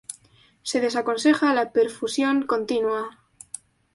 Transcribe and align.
Se 0.63 0.81
desaconseja 0.81 1.53
la 1.53 1.71
perfusión 1.73 2.47
continua. 2.47 3.19